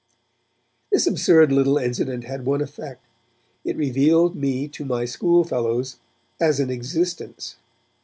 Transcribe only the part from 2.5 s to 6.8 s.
effect, it revealed me to my schoolfellows as an